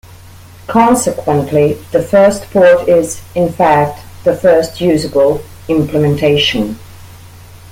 [0.65, 6.79] Consequently, the first port is, in fact, the first usable implementation.